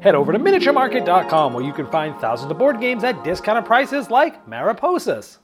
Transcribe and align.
Head 0.00 0.14
over 0.14 0.32
to 0.32 0.38
miniaturemarket.com 0.38 1.54
where 1.54 1.64
you 1.64 1.72
can 1.72 1.86
find 1.86 2.18
thousands 2.20 2.50
of 2.50 2.58
board 2.58 2.80
games 2.80 3.04
at 3.04 3.22
discounted 3.22 3.64
prices 3.64 4.10
like 4.10 4.44
Mariposas. 4.46 5.38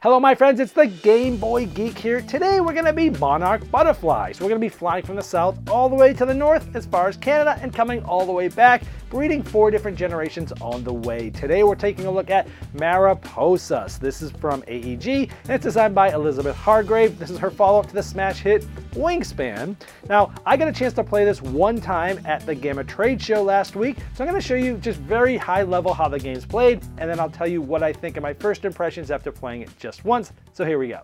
Hello, 0.00 0.20
my 0.20 0.34
friends, 0.34 0.60
it's 0.60 0.72
the 0.72 0.86
Game 0.86 1.38
Boy 1.38 1.66
Geek 1.66 1.98
here. 1.98 2.20
Today 2.20 2.60
we're 2.60 2.72
going 2.72 2.84
to 2.84 2.92
be 2.92 3.10
Monarch 3.10 3.68
Butterflies. 3.70 4.40
We're 4.40 4.48
going 4.48 4.60
to 4.60 4.64
be 4.64 4.68
flying 4.68 5.04
from 5.04 5.16
the 5.16 5.22
south 5.22 5.58
all 5.68 5.88
the 5.88 5.96
way 5.96 6.12
to 6.12 6.24
the 6.24 6.34
north 6.34 6.76
as 6.76 6.86
far 6.86 7.08
as 7.08 7.16
Canada 7.16 7.58
and 7.62 7.74
coming 7.74 8.04
all 8.04 8.24
the 8.24 8.32
way 8.32 8.46
back, 8.46 8.82
breeding 9.10 9.42
four 9.42 9.70
different 9.70 9.96
generations 9.96 10.52
on 10.60 10.84
the 10.84 10.92
way. 10.92 11.30
Today 11.30 11.62
we're 11.62 11.74
taking 11.74 12.06
a 12.06 12.10
look 12.10 12.30
at 12.30 12.48
Mariposas. 12.74 13.98
This 13.98 14.22
is 14.22 14.30
from 14.32 14.62
AEG 14.68 15.30
and 15.44 15.50
it's 15.50 15.64
designed 15.64 15.94
by 15.94 16.12
Elizabeth 16.12 16.56
Hargrave. 16.56 17.18
This 17.18 17.30
is 17.30 17.38
her 17.38 17.50
follow 17.50 17.80
up 17.80 17.86
to 17.88 17.94
the 17.94 18.02
smash 18.02 18.40
hit 18.40 18.66
Wingspan. 18.92 19.76
Now, 20.08 20.32
I 20.44 20.56
got 20.56 20.68
a 20.68 20.72
chance 20.72 20.92
to 20.94 21.04
play 21.04 21.24
this 21.24 21.40
one 21.40 21.80
time 21.80 22.20
at 22.26 22.44
the 22.44 22.54
GAMA 22.54 22.84
Trade 22.84 23.20
Show 23.20 23.42
last 23.42 23.76
week, 23.76 23.98
so 24.14 24.24
I'm 24.24 24.30
going 24.30 24.40
to 24.40 24.46
show 24.46 24.54
you 24.54 24.76
just 24.78 24.98
very 25.00 25.36
high 25.36 25.62
level 25.62 25.92
how 25.94 26.08
the 26.08 26.18
game's 26.18 26.44
played, 26.44 26.82
and 26.98 27.08
then 27.08 27.20
I'll 27.20 27.30
tell 27.30 27.46
you 27.46 27.62
what 27.62 27.82
I 27.82 27.92
think 27.92 28.16
of 28.16 28.22
my 28.22 28.34
first 28.34 28.64
impressions 28.64 29.10
after 29.10 29.30
playing 29.30 29.62
it 29.62 29.70
just 29.78 30.04
once. 30.04 30.32
So 30.52 30.64
here 30.64 30.78
we 30.78 30.88
go. 30.88 31.02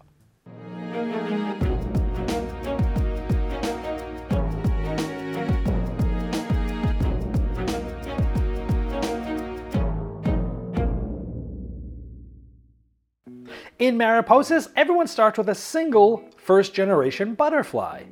In 13.84 13.98
Mariposas, 13.98 14.70
everyone 14.76 15.06
starts 15.06 15.36
with 15.36 15.50
a 15.50 15.54
single 15.54 16.24
first 16.38 16.72
generation 16.72 17.34
butterfly. 17.34 18.04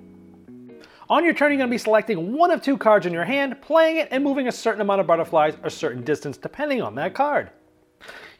On 1.09 1.25
your 1.25 1.33
turn, 1.33 1.51
you're 1.51 1.57
going 1.57 1.71
to 1.71 1.75
be 1.75 1.79
selecting 1.79 2.35
one 2.35 2.51
of 2.51 2.61
two 2.61 2.77
cards 2.77 3.07
in 3.07 3.13
your 3.15 3.25
hand, 3.25 3.63
playing 3.63 3.97
it, 3.97 4.09
and 4.11 4.23
moving 4.23 4.49
a 4.49 4.53
certain 4.53 4.83
amount 4.83 5.01
of 5.01 5.07
butterflies 5.07 5.57
a 5.63 5.71
certain 5.71 6.05
distance 6.05 6.37
depending 6.37 6.83
on 6.83 6.95
that 6.97 7.15
card. 7.15 7.53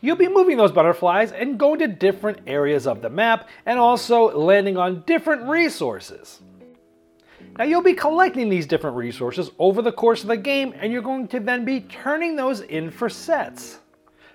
You'll 0.03 0.17
be 0.17 0.29
moving 0.29 0.59
those 0.59 0.73
butterflies 0.73 1.33
and 1.33 1.59
going 1.59 1.79
to 1.79 1.89
different 1.89 2.41
areas 2.47 2.87
of 2.87 3.01
the 3.01 3.09
map 3.09 3.49
and 3.65 3.79
also 3.79 4.37
landing 4.39 4.77
on 4.77 5.03
different 5.07 5.49
resources. 5.49 6.43
Now 7.57 7.65
you'll 7.65 7.81
be 7.81 7.95
collecting 7.95 8.51
these 8.51 8.67
different 8.67 8.99
resources 8.99 9.53
over 9.59 9.81
the 9.81 9.91
course 9.91 10.21
of 10.21 10.29
the 10.29 10.37
game 10.37 10.75
and 10.77 10.93
you're 10.93 11.01
going 11.01 11.29
to 11.29 11.41
then 11.41 11.65
be 11.65 11.81
turning 11.81 12.37
those 12.37 12.61
in 12.61 12.91
for 12.91 13.09
sets. 13.09 13.79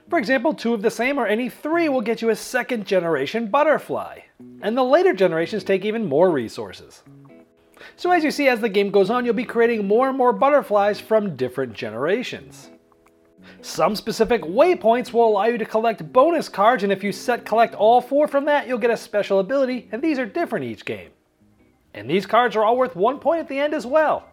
For 0.09 0.17
example, 0.17 0.53
two 0.53 0.73
of 0.73 0.81
the 0.81 0.89
same 0.89 1.17
or 1.17 1.27
any 1.27 1.49
three 1.49 1.89
will 1.89 2.01
get 2.01 2.21
you 2.21 2.29
a 2.29 2.35
second 2.35 2.85
generation 2.85 3.47
butterfly. 3.47 4.19
And 4.61 4.77
the 4.77 4.83
later 4.83 5.13
generations 5.13 5.63
take 5.63 5.83
even 5.83 6.05
more 6.05 6.29
resources. 6.29 7.03
So 7.95 8.11
as 8.11 8.23
you 8.23 8.31
see 8.31 8.47
as 8.47 8.61
the 8.61 8.69
game 8.69 8.89
goes 8.89 9.09
on, 9.09 9.25
you'll 9.25 9.33
be 9.33 9.43
creating 9.43 9.85
more 9.85 10.07
and 10.07 10.17
more 10.17 10.33
butterflies 10.33 11.01
from 11.01 11.35
different 11.35 11.73
generations. 11.73 12.69
Some 13.61 13.95
specific 13.95 14.43
waypoints 14.43 15.11
will 15.11 15.27
allow 15.27 15.45
you 15.45 15.57
to 15.57 15.65
collect 15.65 16.11
bonus 16.13 16.47
cards, 16.47 16.83
and 16.83 16.91
if 16.91 17.03
you 17.03 17.11
set 17.11 17.45
collect 17.45 17.75
all 17.75 18.01
four 18.01 18.27
from 18.27 18.45
that, 18.45 18.67
you'll 18.67 18.77
get 18.77 18.91
a 18.91 18.97
special 18.97 19.39
ability, 19.39 19.89
and 19.91 20.01
these 20.01 20.19
are 20.19 20.25
different 20.25 20.65
each 20.65 20.85
game. 20.85 21.11
And 21.93 22.09
these 22.09 22.25
cards 22.25 22.55
are 22.55 22.63
all 22.63 22.77
worth 22.77 22.95
one 22.95 23.19
point 23.19 23.39
at 23.39 23.47
the 23.47 23.59
end 23.59 23.73
as 23.73 23.85
well. 23.85 24.29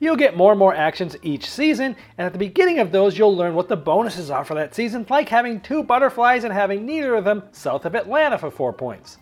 You'll 0.00 0.16
get 0.16 0.36
more 0.36 0.52
and 0.52 0.58
more 0.58 0.74
actions 0.74 1.14
each 1.22 1.48
season, 1.48 1.94
and 2.16 2.26
at 2.26 2.32
the 2.32 2.38
beginning 2.38 2.78
of 2.78 2.90
those, 2.90 3.18
you'll 3.18 3.36
learn 3.36 3.54
what 3.54 3.68
the 3.68 3.76
bonuses 3.76 4.30
are 4.30 4.46
for 4.46 4.54
that 4.54 4.74
season, 4.74 5.06
like 5.10 5.28
having 5.28 5.60
two 5.60 5.82
butterflies 5.82 6.42
and 6.42 6.52
having 6.54 6.86
neither 6.86 7.14
of 7.14 7.24
them 7.24 7.42
south 7.52 7.84
of 7.84 7.94
Atlanta 7.94 8.38
for 8.38 8.50
4 8.50 8.72
points. 8.72 9.18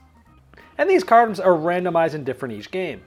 And 0.78 0.88
these 0.88 1.02
cards 1.02 1.40
are 1.40 1.52
randomized 1.52 2.14
and 2.14 2.24
different 2.24 2.54
each 2.54 2.70
game. 2.70 3.02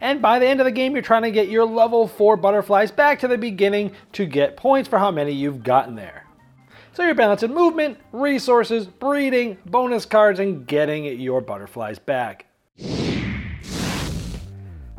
And 0.00 0.22
by 0.22 0.38
the 0.38 0.46
end 0.46 0.60
of 0.60 0.64
the 0.64 0.70
game, 0.70 0.92
you're 0.92 1.02
trying 1.02 1.24
to 1.24 1.32
get 1.32 1.48
your 1.48 1.64
level 1.64 2.06
4 2.06 2.36
butterflies 2.36 2.92
back 2.92 3.18
to 3.18 3.28
the 3.28 3.36
beginning 3.36 3.90
to 4.12 4.24
get 4.24 4.56
points 4.56 4.88
for 4.88 5.00
how 5.00 5.10
many 5.10 5.32
you've 5.32 5.64
gotten 5.64 5.96
there. 5.96 6.26
So 6.92 7.02
you're 7.02 7.14
balancing 7.16 7.52
movement, 7.52 7.98
resources, 8.12 8.86
breeding, 8.86 9.58
bonus 9.66 10.06
cards, 10.06 10.38
and 10.38 10.66
getting 10.66 11.04
your 11.20 11.40
butterflies 11.40 11.98
back. 11.98 12.46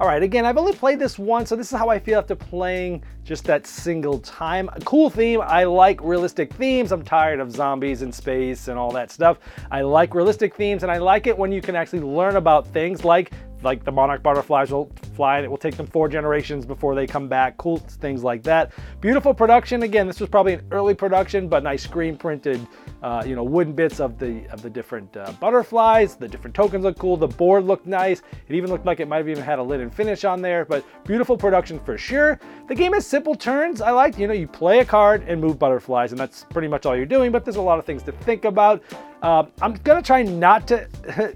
All 0.02 0.08
right, 0.08 0.24
again, 0.24 0.48
I've 0.48 0.58
only 0.58 0.74
played 0.74 0.98
this 0.98 1.20
once, 1.20 1.50
so 1.50 1.56
this 1.56 1.72
is 1.72 1.78
how 1.78 1.90
I 1.90 2.00
feel 2.00 2.18
after 2.18 2.34
playing 2.36 3.04
just 3.24 3.44
that 3.44 3.68
single 3.68 4.18
time. 4.22 4.68
A 4.74 4.80
cool 4.80 5.12
theme. 5.12 5.42
I 5.44 5.64
like 5.66 6.02
realistic 6.02 6.52
themes. 6.54 6.92
I'm 6.92 7.04
tired 7.04 7.40
of 7.40 7.52
zombies 7.52 8.02
in 8.02 8.12
space 8.12 8.68
and 8.68 8.80
all 8.80 8.92
that 8.94 9.12
stuff. 9.12 9.38
I 9.70 9.82
like 9.82 10.16
realistic 10.16 10.56
themes, 10.56 10.82
and 10.82 10.92
I 10.92 10.98
like 10.98 11.28
it 11.28 11.38
when 11.38 11.52
you 11.52 11.62
can 11.62 11.76
actually 11.76 12.00
learn 12.00 12.38
about 12.38 12.66
things 12.66 13.06
like 13.06 13.32
like 13.64 13.84
the 13.84 13.92
monarch 13.92 14.24
butterflies 14.24 14.72
will 14.72 14.92
fly 15.16 15.38
and 15.38 15.46
it 15.46 15.50
will 15.50 15.58
take 15.58 15.76
them 15.78 15.88
four 15.88 16.08
generations 16.08 16.66
before 16.66 16.96
they 16.96 17.06
come 17.06 17.28
back. 17.28 17.58
Cool 17.58 17.78
things 17.78 18.24
like 18.24 18.44
that. 18.44 18.72
Beautiful 19.02 19.34
production. 19.34 19.84
Again, 19.84 20.08
this 20.08 20.20
was 20.20 20.30
probably 20.30 20.54
an 20.54 20.66
early 20.72 20.94
production, 20.94 21.48
but 21.48 21.64
nice 21.64 21.84
screen 21.84 22.18
printed, 22.18 22.66
uh, 23.04 23.24
you 23.26 23.36
know, 23.36 23.44
wooden 23.44 23.74
bits 23.74 24.00
of 24.00 24.18
the 24.18 24.48
of 24.50 24.62
the 24.62 24.70
different 24.70 25.16
uh, 25.16 25.32
butterflies. 25.40 26.16
The 26.16 26.28
different 26.28 26.56
tokens 26.56 26.84
look 26.84 26.98
cool. 26.98 27.18
The 27.18 27.28
board 27.28 27.66
looked 27.66 27.86
nice. 27.86 28.22
It 28.48 28.56
even 28.56 28.70
looked 28.70 28.86
like 28.86 29.00
it 29.00 29.08
might 29.08 29.18
have 29.18 29.30
even 29.30 29.44
had 29.44 29.60
a 29.60 29.64
linen 29.64 29.90
finish 29.90 30.24
on 30.24 30.42
there. 30.42 30.66
But 30.66 30.86
beautiful 31.06 31.38
production 31.38 31.80
for 31.80 31.98
sure. 31.98 32.40
The 32.68 32.76
game 32.76 32.94
has 32.94 33.06
simple 33.06 33.36
turns. 33.36 33.82
I 33.82 33.92
like, 33.92 34.18
you 34.18 34.28
know, 34.28 34.34
you 34.34 34.48
play 34.48 34.80
a 34.80 34.86
card 34.86 35.24
and 35.28 35.42
move 35.42 35.60
butterflies, 35.60 36.12
and 36.12 36.20
that's 36.20 36.46
pretty 36.46 36.68
much 36.68 36.86
all 36.86 36.96
you're 36.96 37.06
doing. 37.06 37.32
But 37.32 37.46
there's 37.46 37.58
a 37.58 37.62
lot 37.62 37.80
of 37.80 37.86
things 37.86 38.04
to 38.04 38.12
think 38.12 38.46
about. 38.46 38.82
Uh, 39.22 39.46
I'm 39.62 39.74
gonna 39.74 40.02
try 40.02 40.24
not 40.24 40.68
to, 40.70 40.88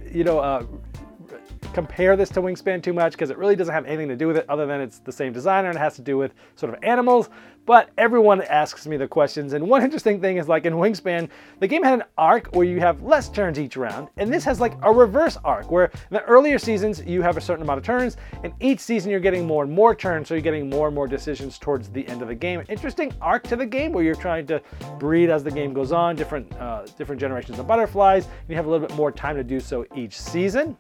you 0.12 0.24
know, 0.24 0.40
uh, 0.40 0.66
compare 1.76 2.16
this 2.16 2.30
to 2.30 2.42
Wingspan 2.42 2.82
too 2.82 2.94
much 2.94 3.12
because 3.12 3.30
it 3.30 3.38
really 3.38 3.58
doesn't 3.58 3.74
have 3.74 3.86
anything 3.86 4.08
to 4.08 4.16
do 4.16 4.28
with 4.28 4.38
it 4.38 4.46
other 4.48 4.66
than 4.66 4.80
it's 4.80 5.00
the 5.00 5.12
same 5.12 5.34
designer 5.34 5.68
and 5.68 5.78
it 5.78 5.82
has 5.82 5.94
to 5.96 6.02
do 6.02 6.18
with 6.18 6.34
sort 6.56 6.74
of 6.74 6.82
animals. 6.84 7.30
But 7.66 7.90
everyone 7.98 8.44
asks 8.44 8.86
me 8.86 8.96
the 8.96 9.08
questions, 9.08 9.54
and 9.54 9.68
one 9.68 9.82
interesting 9.88 10.22
thing 10.22 10.38
is 10.38 10.48
like 10.48 10.66
in 10.66 10.74
Wingspan, 10.76 11.28
the 11.60 11.68
game 11.68 11.84
had 11.84 11.96
an 11.96 12.04
arc 12.18 12.56
where 12.56 12.66
you 12.66 12.80
have 12.80 13.02
less 13.02 13.28
turns 13.28 13.60
each 13.60 13.76
round, 13.76 14.08
and 14.18 14.32
this 14.32 14.44
has 14.46 14.62
like 14.62 14.74
a 14.84 14.94
reverse 14.94 15.36
arc 15.44 15.72
where 15.72 15.86
in 15.86 15.92
the 16.12 16.24
earlier 16.26 16.60
seasons 16.60 17.02
you 17.06 17.24
have 17.24 17.38
a 17.38 17.42
certain 17.42 17.64
amount 17.64 17.80
of 17.80 17.84
turns, 17.84 18.18
and 18.44 18.54
each 18.60 18.80
season 18.80 19.10
you're 19.10 19.20
getting 19.20 19.48
more 19.48 19.64
and 19.64 19.74
more 19.74 19.96
turns, 19.96 20.28
so 20.28 20.36
you're 20.36 20.42
getting 20.42 20.70
more 20.70 20.88
and 20.88 20.96
more 20.96 21.08
decisions 21.08 21.58
towards 21.58 21.90
the 21.90 22.08
end 22.08 22.22
of 22.22 22.28
the 22.28 22.36
game. 22.36 22.64
Interesting 22.70 23.12
arc 23.20 23.44
to 23.48 23.56
the 23.56 23.66
game 23.66 23.92
where 23.92 24.04
you're 24.04 24.16
trying 24.16 24.46
to 24.46 24.62
breed 25.00 25.32
as 25.32 25.44
the 25.44 25.52
game 25.52 25.74
goes 25.74 25.92
on, 25.92 26.16
different 26.16 26.54
uh, 26.58 26.86
different 27.00 27.20
generations 27.20 27.58
of 27.58 27.68
butterflies, 27.68 28.26
and 28.26 28.50
you 28.50 28.56
have 28.56 28.68
a 28.68 28.70
little 28.70 28.88
bit 28.88 28.96
more 28.96 29.12
time 29.12 29.36
to 29.36 29.44
do 29.44 29.60
so 29.60 29.86
each 29.96 30.18
season. 30.18 30.78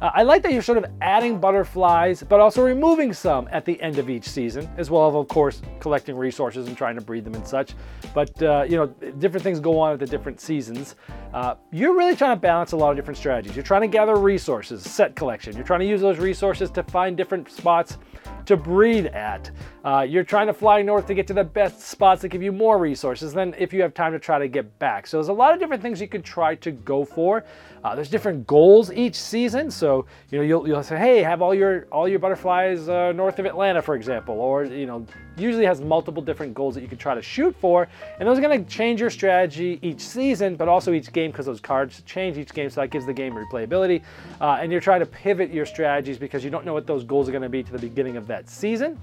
Uh, 0.00 0.10
I 0.14 0.22
like 0.22 0.42
that 0.42 0.52
you're 0.52 0.62
sort 0.62 0.78
of 0.78 0.86
adding 1.00 1.38
butterflies, 1.38 2.22
but 2.22 2.40
also 2.40 2.64
removing 2.64 3.12
some 3.12 3.48
at 3.50 3.64
the 3.64 3.80
end 3.80 3.98
of 3.98 4.10
each 4.10 4.28
season, 4.28 4.68
as 4.76 4.90
well 4.90 5.08
as, 5.08 5.14
of 5.14 5.28
course, 5.28 5.62
collecting 5.80 6.16
resources 6.16 6.66
and 6.68 6.76
trying 6.76 6.96
to 6.96 7.00
breed 7.00 7.24
them 7.24 7.34
and 7.34 7.46
such. 7.46 7.74
But, 8.14 8.42
uh, 8.42 8.64
you 8.68 8.76
know, 8.76 8.86
different 9.18 9.42
things 9.42 9.60
go 9.60 9.78
on 9.78 9.92
at 9.92 9.98
the 9.98 10.06
different 10.06 10.40
seasons. 10.40 10.96
Uh, 11.32 11.54
you're 11.70 11.96
really 11.96 12.16
trying 12.16 12.36
to 12.36 12.40
balance 12.40 12.72
a 12.72 12.76
lot 12.76 12.90
of 12.90 12.96
different 12.96 13.18
strategies. 13.18 13.56
You're 13.56 13.64
trying 13.64 13.82
to 13.82 13.88
gather 13.88 14.16
resources, 14.16 14.82
set 14.82 15.16
collection. 15.16 15.54
You're 15.54 15.64
trying 15.64 15.80
to 15.80 15.86
use 15.86 16.00
those 16.00 16.18
resources 16.18 16.70
to 16.72 16.82
find 16.82 17.16
different 17.16 17.50
spots 17.50 17.98
to 18.46 18.56
breed 18.56 19.06
at. 19.06 19.50
Uh, 19.84 20.00
you're 20.02 20.24
trying 20.24 20.48
to 20.48 20.52
fly 20.52 20.82
north 20.82 21.06
to 21.06 21.14
get 21.14 21.26
to 21.28 21.34
the 21.34 21.44
best 21.44 21.80
spots 21.80 22.22
that 22.22 22.28
give 22.28 22.42
you 22.42 22.50
more 22.50 22.78
resources 22.78 23.32
than 23.32 23.54
if 23.56 23.72
you 23.72 23.80
have 23.82 23.94
time 23.94 24.12
to 24.12 24.18
try 24.18 24.38
to 24.38 24.48
get 24.48 24.78
back. 24.80 25.06
So 25.06 25.16
there's 25.16 25.28
a 25.28 25.32
lot 25.32 25.54
of 25.54 25.60
different 25.60 25.80
things 25.80 26.00
you 26.00 26.08
could 26.08 26.24
try 26.24 26.56
to 26.56 26.72
go 26.72 27.04
for. 27.04 27.44
Uh, 27.84 27.94
there's 27.94 28.10
different 28.10 28.44
goals 28.48 28.92
each 28.92 29.14
season. 29.14 29.70
So 29.70 30.06
you 30.32 30.38
know 30.38 30.44
you'll, 30.44 30.66
you'll 30.66 30.82
say, 30.82 30.98
hey, 30.98 31.22
have 31.22 31.40
all 31.40 31.54
your 31.54 31.86
all 31.92 32.08
your 32.08 32.18
butterflies 32.18 32.88
uh, 32.88 33.12
north 33.12 33.38
of 33.38 33.46
Atlanta, 33.46 33.80
for 33.80 33.94
example, 33.94 34.40
or 34.40 34.64
you 34.64 34.86
know 34.86 35.06
usually 35.36 35.64
has 35.64 35.80
multiple 35.80 36.20
different 36.20 36.52
goals 36.52 36.74
that 36.74 36.80
you 36.80 36.88
can 36.88 36.98
try 36.98 37.14
to 37.14 37.22
shoot 37.22 37.54
for, 37.60 37.86
and 38.18 38.28
those 38.28 38.38
are 38.38 38.40
going 38.40 38.64
to 38.64 38.68
change 38.68 39.00
your 39.00 39.10
strategy 39.10 39.78
each 39.82 40.00
season, 40.00 40.56
but 40.56 40.66
also 40.66 40.92
each 40.94 41.12
game 41.12 41.30
because 41.30 41.46
those 41.46 41.60
cards 41.60 42.02
change 42.06 42.38
each 42.38 42.52
game, 42.52 42.68
so 42.68 42.80
that 42.80 42.90
gives 42.90 43.06
the 43.06 43.12
game 43.12 43.34
replayability. 43.34 44.02
Uh, 44.40 44.58
and 44.60 44.72
you're 44.72 44.80
trying 44.80 45.00
to 45.00 45.06
pivot 45.06 45.52
your 45.52 45.66
strategies 45.66 46.18
because 46.18 46.42
you 46.42 46.50
don't 46.50 46.64
know 46.64 46.72
what 46.72 46.88
those 46.88 47.04
goals 47.04 47.28
are 47.28 47.32
going 47.32 47.42
to 47.42 47.48
be 47.48 47.62
to 47.62 47.70
the 47.70 47.78
beginning 47.78 48.16
of 48.16 48.26
that 48.26 48.35
season. 48.44 48.98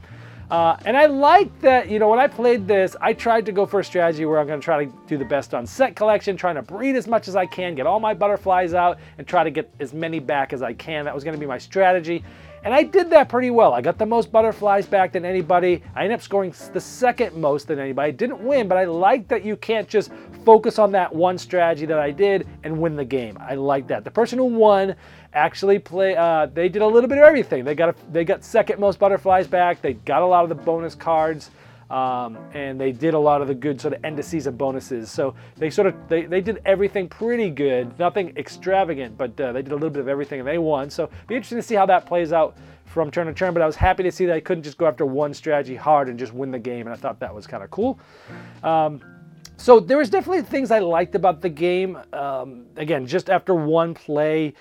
Uh, 0.52 0.78
and 0.86 0.96
I 0.96 1.08
like 1.08 1.62
that, 1.62 1.90
you 1.90 1.98
know, 1.98 2.10
when 2.10 2.20
I 2.20 2.28
played 2.28 2.68
this, 2.68 2.96
I 3.02 3.14
tried 3.14 3.46
to 3.48 3.52
go 3.52 3.66
for 3.66 3.80
a 3.80 3.84
strategy 3.84 4.26
where 4.26 4.40
I'm 4.40 4.46
going 4.46 4.60
to 4.60 4.64
try 4.64 4.86
to 4.86 4.92
do 5.08 5.18
the 5.18 5.26
best 5.26 5.54
on 5.54 5.66
set 5.66 5.96
collection, 5.96 6.38
trying 6.38 6.56
to 6.56 6.62
breed 6.62 6.96
as 6.96 7.08
much 7.08 7.28
as 7.28 7.36
I 7.36 7.46
can, 7.46 7.74
get 7.74 7.88
all 7.88 8.00
my 8.00 8.14
butterflies 8.14 8.74
out, 8.74 9.00
and 9.18 9.26
try 9.26 9.44
to 9.44 9.50
get 9.50 9.74
as 9.80 9.94
many 9.94 10.20
back 10.20 10.54
as 10.54 10.62
I 10.62 10.74
can. 10.74 11.06
That 11.06 11.16
was 11.16 11.24
going 11.24 11.34
to 11.34 11.40
be 11.40 11.48
my 11.48 11.58
strategy. 11.58 12.24
And 12.64 12.74
I 12.74 12.84
did 12.84 13.10
that 13.10 13.28
pretty 13.28 13.50
well. 13.50 13.74
I 13.74 13.82
got 13.82 13.98
the 13.98 14.06
most 14.06 14.32
butterflies 14.32 14.86
back 14.86 15.12
than 15.12 15.26
anybody. 15.26 15.84
I 15.96 16.04
ended 16.04 16.20
up 16.20 16.22
scoring 16.22 16.54
the 16.72 16.80
second 16.80 17.36
most 17.36 17.68
than 17.68 17.78
anybody. 17.78 18.08
I 18.08 18.12
didn't 18.12 18.40
win, 18.40 18.70
but 18.70 18.78
I 18.78 18.86
like 18.86 19.28
that 19.28 19.44
you 19.44 19.58
can't 19.58 19.88
just 19.88 20.12
focus 20.46 20.80
on 20.80 20.94
that 20.94 21.14
one 21.14 21.38
strategy 21.38 21.86
that 21.86 22.00
I 22.00 22.12
did 22.12 22.48
and 22.64 22.80
win 22.80 22.96
the 22.96 23.04
game. 23.04 23.38
I 23.42 23.56
like 23.56 23.88
that. 23.88 24.06
The 24.06 24.12
person 24.12 24.40
who 24.40 24.46
won 24.46 24.96
actually 25.34 25.78
play. 25.78 26.16
Uh, 26.16 26.46
they 26.46 26.70
did 26.70 26.82
a 26.82 26.88
little 26.88 27.10
bit 27.10 27.18
of 27.18 27.26
everything. 27.26 27.66
They 27.66 27.76
got 27.76 27.90
a, 27.90 27.96
they 28.14 28.24
got 28.24 28.46
second 28.46 28.80
most 28.80 28.98
butterflies 28.98 29.46
back. 29.46 29.82
They 29.82 29.94
got 29.94 30.22
a 30.22 30.26
lot 30.26 30.44
of 30.44 30.50
the 30.50 30.56
bonus 30.56 30.96
cards. 30.96 31.52
Um, 31.94 32.40
and 32.56 32.82
they 32.82 32.92
did 32.92 33.14
a 33.14 33.20
lot 33.20 33.44
of 33.44 33.48
the 33.48 33.54
good 33.54 33.80
sort 33.80 33.94
of 33.94 34.04
end 34.04 34.18
of 34.18 34.26
season 34.26 34.58
bonuses. 34.58 35.12
So 35.12 35.36
they 35.58 35.70
sort 35.70 35.86
of 35.86 36.10
they, 36.10 36.24
they 36.26 36.42
did 36.42 36.60
everything 36.66 37.08
pretty 37.08 37.52
good, 37.52 37.98
nothing 38.00 38.36
extravagant, 38.36 39.16
but 39.16 39.40
uh, 39.40 39.52
they 39.52 39.62
did 39.62 39.74
a 39.74 39.76
little 39.76 39.92
bit 39.92 40.00
of 40.00 40.08
everything 40.08 40.40
and 40.40 40.48
they 40.48 40.58
won. 40.58 40.90
So 40.90 41.08
be 41.28 41.36
interesting 41.36 41.60
to 41.60 41.62
see 41.62 41.76
how 41.76 41.86
that 41.86 42.08
plays 42.08 42.34
out 42.34 42.58
from 42.86 43.12
turn 43.12 43.28
to 43.28 43.34
turn. 43.34 43.54
But 43.54 43.62
I 43.62 43.68
was 43.68 43.76
happy 43.76 44.02
to 44.02 44.12
see 44.12 44.26
that 44.26 44.36
I 44.36 44.40
couldn't 44.40 44.64
just 44.64 44.80
go 44.80 44.88
after 44.88 45.06
one 45.06 45.36
strategy 45.36 45.76
hard 45.76 46.10
and 46.10 46.18
just 46.18 46.34
win 46.34 46.50
the 46.50 46.58
game, 46.58 46.88
and 46.88 46.96
I 46.96 46.96
thought 46.96 47.20
that 47.20 47.34
was 47.34 47.46
kind 47.46 47.64
of 47.64 47.70
cool. 47.70 48.00
Um, 48.64 49.00
so 49.58 49.80
there 49.80 50.00
was 50.00 50.10
definitely 50.10 50.42
things 50.42 50.72
I 50.72 50.80
liked 50.80 51.14
about 51.14 51.42
the 51.42 51.50
game. 51.50 52.00
Um, 52.12 52.66
again, 52.76 53.06
just 53.06 53.30
after 53.30 53.54
one 53.54 53.94
play. 53.94 54.56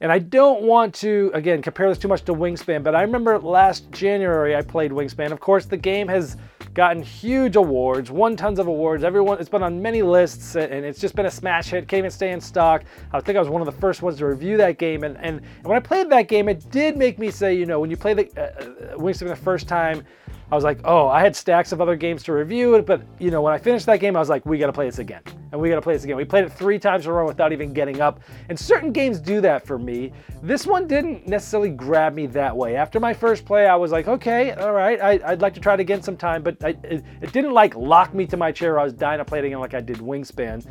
And 0.00 0.12
I 0.12 0.20
don't 0.20 0.62
want 0.62 0.94
to, 0.96 1.32
again, 1.34 1.60
compare 1.60 1.88
this 1.88 1.98
too 1.98 2.06
much 2.06 2.22
to 2.26 2.32
Wingspan, 2.32 2.84
but 2.84 2.94
I 2.94 3.02
remember 3.02 3.36
last 3.36 3.90
January 3.90 4.54
I 4.54 4.62
played 4.62 4.92
Wingspan. 4.92 5.32
Of 5.32 5.40
course, 5.40 5.66
the 5.66 5.76
game 5.76 6.06
has 6.06 6.36
gotten 6.78 7.02
huge 7.02 7.56
awards, 7.56 8.08
won 8.08 8.36
tons 8.36 8.60
of 8.60 8.68
awards. 8.68 9.02
Everyone, 9.02 9.40
it's 9.40 9.48
been 9.48 9.64
on 9.64 9.82
many 9.82 10.00
lists, 10.00 10.54
and 10.54 10.84
it's 10.84 11.00
just 11.00 11.16
been 11.16 11.26
a 11.26 11.30
smash 11.30 11.70
hit. 11.70 11.88
Can't 11.88 11.98
even 11.98 12.10
stay 12.12 12.30
in 12.30 12.40
stock. 12.40 12.84
I 13.12 13.18
think 13.18 13.36
I 13.36 13.40
was 13.40 13.48
one 13.48 13.60
of 13.60 13.66
the 13.66 13.80
first 13.80 14.00
ones 14.00 14.18
to 14.18 14.26
review 14.26 14.56
that 14.58 14.78
game, 14.78 15.02
and 15.02 15.18
and, 15.18 15.40
when 15.64 15.76
I 15.76 15.80
played 15.80 16.08
that 16.10 16.28
game, 16.28 16.48
it 16.48 16.70
did 16.70 16.96
make 16.96 17.18
me 17.18 17.32
say, 17.32 17.52
you 17.52 17.66
know, 17.66 17.80
when 17.80 17.90
you 17.90 17.96
play 17.96 18.14
the 18.14 18.28
uh, 18.36 18.42
uh 18.42 18.96
Wingspan 18.96 19.26
the 19.26 19.34
first 19.34 19.66
time, 19.66 20.04
I 20.50 20.54
was 20.54 20.64
like, 20.64 20.80
oh, 20.84 21.08
I 21.08 21.20
had 21.20 21.36
stacks 21.36 21.72
of 21.72 21.80
other 21.82 21.94
games 21.94 22.22
to 22.22 22.32
review, 22.32 22.82
but 22.86 23.02
you 23.18 23.30
know, 23.30 23.42
when 23.42 23.52
I 23.52 23.58
finished 23.58 23.84
that 23.86 24.00
game, 24.00 24.16
I 24.16 24.18
was 24.18 24.30
like, 24.30 24.46
we 24.46 24.56
got 24.56 24.68
to 24.68 24.72
play 24.72 24.86
this 24.86 24.98
again, 24.98 25.20
and 25.52 25.60
we 25.60 25.68
got 25.68 25.74
to 25.74 25.82
play 25.82 25.92
this 25.92 26.04
again. 26.04 26.16
We 26.16 26.24
played 26.24 26.44
it 26.44 26.52
three 26.52 26.78
times 26.78 27.04
in 27.04 27.10
a 27.10 27.14
row 27.14 27.26
without 27.26 27.52
even 27.52 27.74
getting 27.74 28.00
up, 28.00 28.20
and 28.48 28.58
certain 28.58 28.90
games 28.90 29.20
do 29.20 29.42
that 29.42 29.66
for 29.66 29.78
me. 29.78 30.10
This 30.42 30.66
one 30.66 30.86
didn't 30.86 31.28
necessarily 31.28 31.68
grab 31.68 32.14
me 32.14 32.26
that 32.28 32.56
way. 32.56 32.76
After 32.76 32.98
my 32.98 33.12
first 33.12 33.44
play, 33.44 33.66
I 33.66 33.76
was 33.76 33.92
like, 33.92 34.08
okay, 34.08 34.52
all 34.52 34.72
right, 34.72 34.98
I, 35.00 35.30
would 35.30 35.42
like 35.42 35.52
to 35.54 35.60
try 35.60 35.74
it 35.74 35.80
again 35.80 36.02
sometime, 36.02 36.42
but 36.42 36.64
I, 36.64 36.70
it, 36.82 37.04
it, 37.20 37.32
didn't 37.32 37.52
like 37.52 37.76
lock 37.76 38.14
me 38.14 38.24
to 38.26 38.38
my 38.38 38.50
chair. 38.50 38.80
I 38.80 38.84
was 38.84 38.94
dying 38.94 39.18
to 39.18 39.26
play 39.26 39.40
it 39.40 39.44
again 39.44 39.60
like 39.60 39.74
I 39.74 39.80
did 39.80 39.98
Wingspan. 39.98 40.64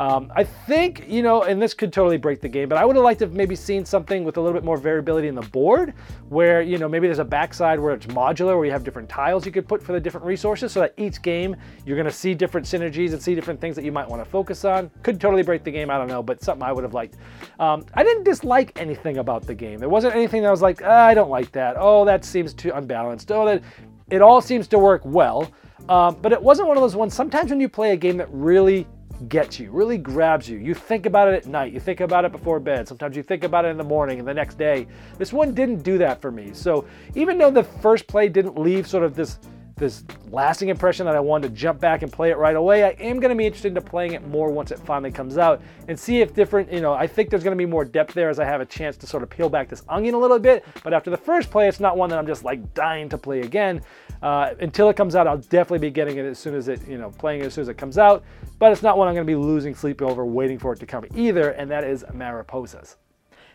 Um, 0.00 0.32
I 0.34 0.44
think, 0.44 1.04
you 1.06 1.22
know, 1.22 1.42
and 1.42 1.60
this 1.60 1.74
could 1.74 1.92
totally 1.92 2.16
break 2.16 2.40
the 2.40 2.48
game, 2.48 2.70
but 2.70 2.78
I 2.78 2.86
would 2.86 2.96
have 2.96 3.04
liked 3.04 3.18
to 3.18 3.26
have 3.26 3.34
maybe 3.34 3.54
seen 3.54 3.84
something 3.84 4.24
with 4.24 4.38
a 4.38 4.40
little 4.40 4.54
bit 4.54 4.64
more 4.64 4.78
variability 4.78 5.28
in 5.28 5.34
the 5.34 5.42
board 5.42 5.92
where, 6.30 6.62
you 6.62 6.78
know, 6.78 6.88
maybe 6.88 7.06
there's 7.06 7.18
a 7.18 7.24
backside 7.24 7.78
where 7.78 7.92
it's 7.92 8.06
modular, 8.06 8.56
where 8.56 8.64
you 8.64 8.70
have 8.70 8.82
different 8.82 9.10
tiles 9.10 9.44
you 9.44 9.52
could 9.52 9.68
put 9.68 9.82
for 9.82 9.92
the 9.92 10.00
different 10.00 10.24
resources 10.24 10.72
so 10.72 10.80
that 10.80 10.94
each 10.96 11.20
game 11.20 11.54
you're 11.84 11.96
going 11.96 12.06
to 12.06 12.10
see 12.12 12.32
different 12.32 12.66
synergies 12.66 13.12
and 13.12 13.20
see 13.20 13.34
different 13.34 13.60
things 13.60 13.76
that 13.76 13.84
you 13.84 13.92
might 13.92 14.08
want 14.08 14.24
to 14.24 14.30
focus 14.30 14.64
on. 14.64 14.90
Could 15.02 15.20
totally 15.20 15.42
break 15.42 15.64
the 15.64 15.70
game, 15.70 15.90
I 15.90 15.98
don't 15.98 16.08
know, 16.08 16.22
but 16.22 16.42
something 16.42 16.62
I 16.62 16.72
would 16.72 16.84
have 16.84 16.94
liked. 16.94 17.18
Um, 17.58 17.84
I 17.92 18.02
didn't 18.02 18.24
dislike 18.24 18.72
anything 18.80 19.18
about 19.18 19.46
the 19.46 19.54
game. 19.54 19.80
There 19.80 19.90
wasn't 19.90 20.14
anything 20.14 20.40
that 20.44 20.50
was 20.50 20.62
like, 20.62 20.80
ah, 20.82 21.08
I 21.08 21.12
don't 21.12 21.28
like 21.28 21.52
that. 21.52 21.76
Oh, 21.78 22.06
that 22.06 22.24
seems 22.24 22.54
too 22.54 22.72
unbalanced. 22.72 23.30
Oh, 23.30 23.44
that 23.44 23.62
it 24.08 24.22
all 24.22 24.40
seems 24.40 24.66
to 24.68 24.78
work 24.78 25.02
well. 25.04 25.52
Um, 25.90 26.16
but 26.22 26.32
it 26.32 26.42
wasn't 26.42 26.68
one 26.68 26.78
of 26.78 26.80
those 26.80 26.96
ones. 26.96 27.12
Sometimes 27.12 27.50
when 27.50 27.60
you 27.60 27.68
play 27.68 27.92
a 27.92 27.96
game 27.96 28.16
that 28.16 28.28
really 28.30 28.86
gets 29.28 29.60
you, 29.60 29.70
really 29.70 29.98
grabs 29.98 30.48
you. 30.48 30.58
You 30.58 30.74
think 30.74 31.06
about 31.06 31.28
it 31.28 31.34
at 31.34 31.46
night, 31.46 31.72
you 31.72 31.80
think 31.80 32.00
about 32.00 32.24
it 32.24 32.32
before 32.32 32.60
bed, 32.60 32.88
sometimes 32.88 33.16
you 33.16 33.22
think 33.22 33.44
about 33.44 33.64
it 33.64 33.68
in 33.68 33.76
the 33.76 33.84
morning 33.84 34.18
and 34.18 34.26
the 34.26 34.34
next 34.34 34.58
day. 34.58 34.86
This 35.18 35.32
one 35.32 35.54
didn't 35.54 35.82
do 35.82 35.98
that 35.98 36.20
for 36.20 36.30
me. 36.30 36.52
So 36.52 36.86
even 37.14 37.38
though 37.38 37.50
the 37.50 37.64
first 37.64 38.06
play 38.06 38.28
didn't 38.28 38.58
leave 38.58 38.86
sort 38.86 39.04
of 39.04 39.14
this 39.14 39.38
this 39.80 40.04
lasting 40.30 40.68
impression 40.68 41.06
that 41.06 41.16
I 41.16 41.20
wanted 41.20 41.48
to 41.48 41.54
jump 41.54 41.80
back 41.80 42.02
and 42.02 42.12
play 42.12 42.30
it 42.30 42.36
right 42.36 42.54
away. 42.54 42.84
I 42.84 42.90
am 43.00 43.18
going 43.18 43.30
to 43.30 43.34
be 43.34 43.46
interested 43.46 43.76
in 43.76 43.82
playing 43.82 44.12
it 44.12 44.24
more 44.28 44.50
once 44.50 44.70
it 44.70 44.78
finally 44.78 45.10
comes 45.10 45.38
out 45.38 45.60
and 45.88 45.98
see 45.98 46.20
if 46.20 46.34
different, 46.34 46.72
you 46.72 46.80
know, 46.80 46.92
I 46.92 47.06
think 47.06 47.30
there's 47.30 47.42
going 47.42 47.56
to 47.56 47.60
be 47.60 47.66
more 47.66 47.84
depth 47.84 48.14
there 48.14 48.28
as 48.28 48.38
I 48.38 48.44
have 48.44 48.60
a 48.60 48.66
chance 48.66 48.96
to 48.98 49.06
sort 49.06 49.24
of 49.24 49.30
peel 49.30 49.48
back 49.48 49.68
this 49.68 49.82
onion 49.88 50.14
a 50.14 50.18
little 50.18 50.38
bit. 50.38 50.64
But 50.84 50.92
after 50.92 51.10
the 51.10 51.16
first 51.16 51.50
play, 51.50 51.66
it's 51.66 51.80
not 51.80 51.96
one 51.96 52.10
that 52.10 52.18
I'm 52.18 52.26
just 52.26 52.44
like 52.44 52.74
dying 52.74 53.08
to 53.08 53.18
play 53.18 53.40
again. 53.40 53.82
Uh, 54.22 54.54
until 54.60 54.90
it 54.90 54.96
comes 54.96 55.16
out, 55.16 55.26
I'll 55.26 55.38
definitely 55.38 55.78
be 55.78 55.90
getting 55.90 56.18
it 56.18 56.26
as 56.26 56.38
soon 56.38 56.54
as 56.54 56.68
it, 56.68 56.86
you 56.86 56.98
know, 56.98 57.10
playing 57.10 57.40
it 57.40 57.46
as 57.46 57.54
soon 57.54 57.62
as 57.62 57.68
it 57.68 57.78
comes 57.78 57.98
out. 57.98 58.22
But 58.58 58.70
it's 58.70 58.82
not 58.82 58.98
one 58.98 59.08
I'm 59.08 59.14
going 59.14 59.26
to 59.26 59.30
be 59.30 59.36
losing 59.36 59.74
sleep 59.74 60.02
over 60.02 60.24
waiting 60.24 60.58
for 60.58 60.72
it 60.74 60.78
to 60.80 60.86
come 60.86 61.06
either, 61.14 61.50
and 61.50 61.70
that 61.70 61.82
is 61.82 62.04
Mariposas. 62.12 62.96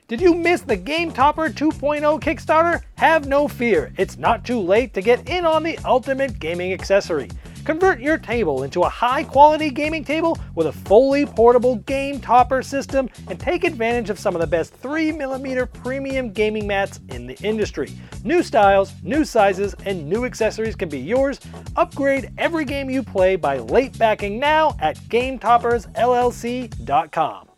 Did 0.07 0.21
you 0.21 0.35
miss 0.35 0.61
the 0.61 0.75
Game 0.75 1.11
Topper 1.11 1.49
2.0 1.49 2.21
Kickstarter? 2.21 2.83
Have 2.93 3.27
no 3.27 3.47
fear, 3.47 3.91
it's 3.97 4.19
not 4.19 4.45
too 4.45 4.59
late 4.59 4.93
to 4.93 5.01
get 5.01 5.27
in 5.27 5.47
on 5.47 5.63
the 5.63 5.79
ultimate 5.79 6.37
gaming 6.37 6.73
accessory. 6.73 7.27
Convert 7.63 7.99
your 7.99 8.19
table 8.19 8.61
into 8.61 8.83
a 8.83 8.89
high 8.89 9.23
quality 9.23 9.71
gaming 9.71 10.03
table 10.03 10.37
with 10.53 10.67
a 10.67 10.71
fully 10.71 11.25
portable 11.25 11.77
Game 11.77 12.19
Topper 12.19 12.61
system 12.61 13.09
and 13.29 13.39
take 13.39 13.63
advantage 13.63 14.11
of 14.11 14.19
some 14.19 14.35
of 14.35 14.41
the 14.41 14.47
best 14.47 14.79
3mm 14.79 15.73
premium 15.73 16.31
gaming 16.31 16.67
mats 16.67 16.99
in 17.09 17.25
the 17.25 17.35
industry. 17.41 17.91
New 18.23 18.43
styles, 18.43 18.93
new 19.01 19.25
sizes, 19.25 19.73
and 19.87 20.07
new 20.07 20.25
accessories 20.25 20.75
can 20.75 20.87
be 20.87 20.99
yours. 20.99 21.39
Upgrade 21.77 22.29
every 22.37 22.65
game 22.65 22.91
you 22.91 23.01
play 23.01 23.37
by 23.37 23.57
late 23.57 23.97
backing 23.97 24.37
now 24.37 24.77
at 24.79 24.99
GameToppersLLC.com. 25.09 27.49